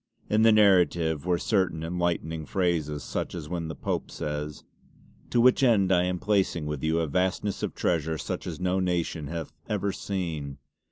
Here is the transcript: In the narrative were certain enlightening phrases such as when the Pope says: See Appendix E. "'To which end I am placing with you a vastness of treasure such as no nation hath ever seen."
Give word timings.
In 0.31 0.41
the 0.41 0.51
narrative 0.51 1.27
were 1.27 1.37
certain 1.37 1.83
enlightening 1.83 2.47
phrases 2.47 3.03
such 3.03 3.35
as 3.35 3.47
when 3.47 3.67
the 3.67 3.75
Pope 3.75 4.09
says: 4.09 4.61
See 4.61 4.61
Appendix 4.63 4.65
E. 4.65 5.29
"'To 5.29 5.41
which 5.41 5.61
end 5.61 5.91
I 5.91 6.05
am 6.05 6.17
placing 6.17 6.65
with 6.65 6.81
you 6.83 6.99
a 7.01 7.05
vastness 7.05 7.61
of 7.61 7.75
treasure 7.75 8.17
such 8.17 8.47
as 8.47 8.59
no 8.59 8.79
nation 8.79 9.27
hath 9.27 9.53
ever 9.69 9.91
seen." 9.91 10.57